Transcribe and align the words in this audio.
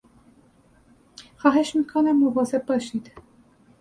خواهش 1.37 1.75
میکنم 1.75 2.11
مواظب 2.19 2.65
باشید! 2.65 3.11